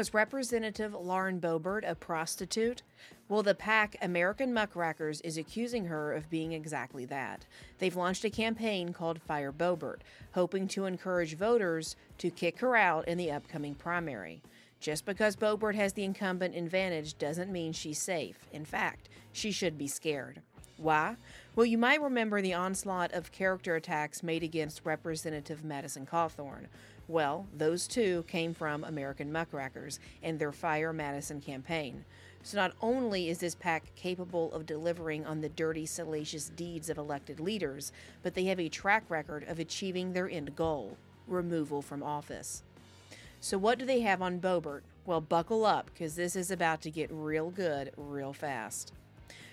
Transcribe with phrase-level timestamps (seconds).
[0.00, 2.80] Was Representative Lauren Boebert a prostitute?
[3.28, 7.44] Well, the PAC American Muckrakers is accusing her of being exactly that.
[7.78, 9.98] They've launched a campaign called Fire Boebert,
[10.32, 14.40] hoping to encourage voters to kick her out in the upcoming primary.
[14.80, 18.38] Just because Boebert has the incumbent advantage doesn't mean she's safe.
[18.52, 20.40] In fact, she should be scared.
[20.78, 21.16] Why?
[21.56, 26.66] Well, you might remember the onslaught of character attacks made against Representative Madison Cawthorn.
[27.08, 32.04] Well, those two came from American Muckrakers and their Fire Madison campaign.
[32.44, 36.98] So not only is this PAC capable of delivering on the dirty, salacious deeds of
[36.98, 37.90] elected leaders,
[38.22, 40.96] but they have a track record of achieving their end goal
[41.26, 42.62] removal from office.
[43.40, 44.82] So, what do they have on Boebert?
[45.04, 48.92] Well, buckle up, because this is about to get real good real fast.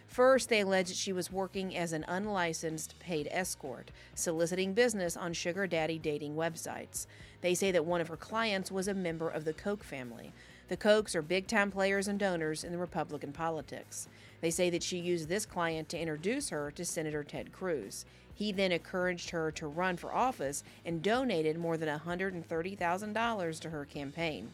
[0.08, 5.34] First, they allege that she was working as an unlicensed paid escort, soliciting business on
[5.34, 7.06] sugar daddy dating websites.
[7.42, 10.34] They say that one of her clients was a member of the Koch family.
[10.70, 14.08] The Kochs are big time players and donors in the Republican politics.
[14.42, 18.06] They say that she used this client to introduce her to Senator Ted Cruz.
[18.34, 23.86] He then encouraged her to run for office and donated more than $130,000 to her
[23.86, 24.52] campaign.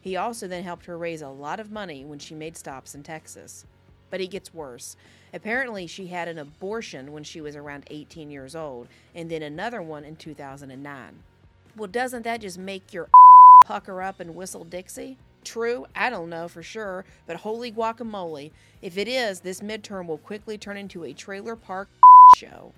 [0.00, 3.02] He also then helped her raise a lot of money when she made stops in
[3.02, 3.66] Texas.
[4.10, 4.96] But it gets worse.
[5.32, 9.80] Apparently, she had an abortion when she was around 18 years old, and then another
[9.80, 11.22] one in 2009.
[11.76, 13.08] Well, doesn't that just make your
[13.64, 15.16] pucker up and whistle Dixie?
[15.44, 18.50] True, I don't know for sure, but holy guacamole,
[18.82, 21.88] if it is, this midterm will quickly turn into a trailer park
[22.36, 22.72] show.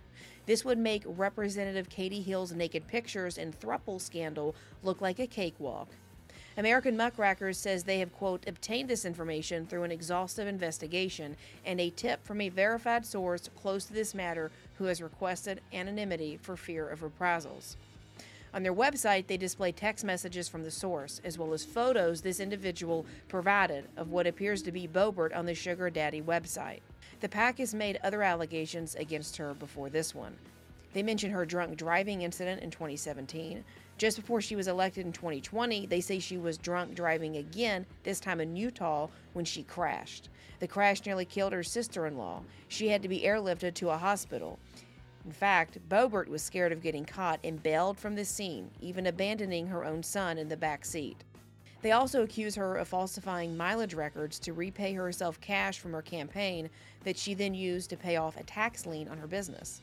[0.47, 5.88] This would make Representative Katie Hill's naked pictures and thruple scandal look like a cakewalk.
[6.56, 11.91] American Muckrakers says they have, quote, obtained this information through an exhaustive investigation and a
[11.91, 16.89] tip from a verified source close to this matter who has requested anonymity for fear
[16.89, 17.77] of reprisals.
[18.55, 22.39] On their website, they display text messages from the source, as well as photos this
[22.39, 26.81] individual provided of what appears to be Boebert on the Sugar Daddy website.
[27.20, 30.37] The PAC has made other allegations against her before this one.
[30.92, 33.64] They mention her drunk driving incident in 2017,
[34.03, 38.19] just before she was elected in 2020, they say she was drunk driving again, this
[38.19, 40.28] time in Utah, when she crashed.
[40.58, 42.42] The crash nearly killed her sister in law.
[42.69, 44.58] She had to be airlifted to a hospital.
[45.25, 49.69] In fact, Boebert was scared of getting caught and bailed from the scene, even abandoning
[49.69, 51.22] her own son in the back seat.
[51.81, 56.70] They also accuse her of falsifying mileage records to repay herself cash from her campaign
[57.04, 59.81] that she then used to pay off a tax lien on her business.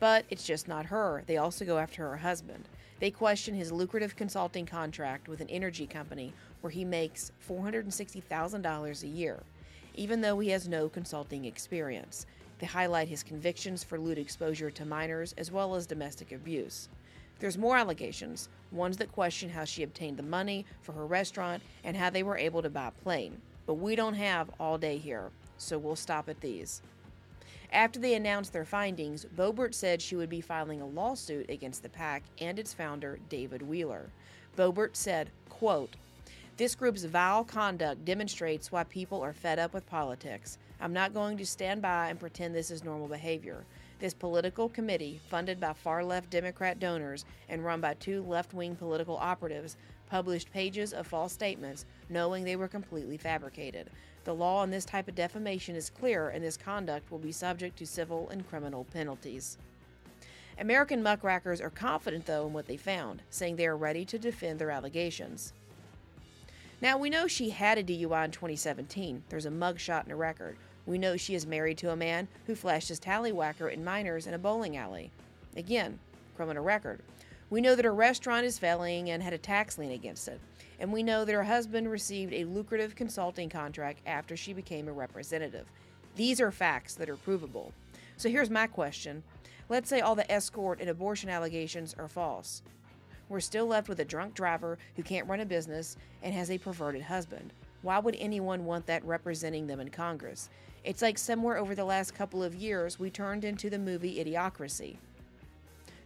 [0.00, 1.22] But it's just not her.
[1.26, 2.64] They also go after her husband.
[2.98, 9.06] They question his lucrative consulting contract with an energy company where he makes $460,000 a
[9.06, 9.40] year,
[9.94, 12.26] even though he has no consulting experience.
[12.58, 16.88] They highlight his convictions for lewd exposure to minors as well as domestic abuse.
[17.38, 21.96] There's more allegations, ones that question how she obtained the money for her restaurant and
[21.96, 23.40] how they were able to buy a plane.
[23.66, 26.82] But we don't have all day here, so we'll stop at these.
[27.72, 31.88] After they announced their findings, Boebert said she would be filing a lawsuit against the
[31.88, 34.10] PAC and its founder, David Wheeler.
[34.56, 35.94] Boebert said, quote,
[36.60, 40.58] this group's vile conduct demonstrates why people are fed up with politics.
[40.78, 43.64] I'm not going to stand by and pretend this is normal behavior.
[43.98, 48.76] This political committee, funded by far left Democrat donors and run by two left wing
[48.76, 49.78] political operatives,
[50.10, 53.88] published pages of false statements knowing they were completely fabricated.
[54.24, 57.78] The law on this type of defamation is clear, and this conduct will be subject
[57.78, 59.56] to civil and criminal penalties.
[60.58, 64.58] American muckrakers are confident, though, in what they found, saying they are ready to defend
[64.58, 65.54] their allegations.
[66.82, 69.22] Now, we know she had a DUI in 2017.
[69.28, 70.56] There's a mugshot in her record.
[70.86, 74.34] We know she is married to a man who flashed his tallywhacker at minors in
[74.34, 75.10] a bowling alley.
[75.56, 75.98] Again,
[76.36, 77.00] criminal record.
[77.50, 80.40] We know that her restaurant is failing and had a tax lien against it.
[80.78, 84.92] And we know that her husband received a lucrative consulting contract after she became a
[84.92, 85.66] representative.
[86.14, 87.72] These are facts that are provable.
[88.16, 89.22] So here's my question
[89.68, 92.62] Let's say all the escort and abortion allegations are false.
[93.28, 96.58] We're still left with a drunk driver who can't run a business and has a
[96.58, 97.52] perverted husband.
[97.82, 100.50] Why would anyone want that representing them in Congress?
[100.82, 104.96] It's like somewhere over the last couple of years we turned into the movie Idiocracy.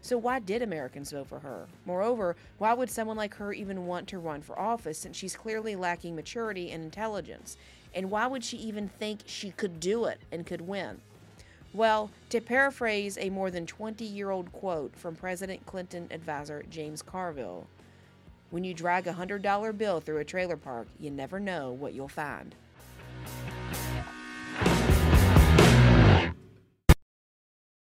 [0.04, 1.66] So, why did Americans vote for her?
[1.86, 5.76] Moreover, why would someone like her even want to run for office since she's clearly
[5.76, 7.56] lacking maturity and intelligence?
[7.94, 11.00] And why would she even think she could do it and could win?
[11.72, 17.00] Well, to paraphrase a more than 20 year old quote from President Clinton advisor James
[17.00, 17.66] Carville,
[18.50, 22.08] when you drag a $100 bill through a trailer park, you never know what you'll
[22.08, 22.54] find.